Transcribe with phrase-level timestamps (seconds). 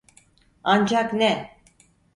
[0.63, 1.57] Ancak ne?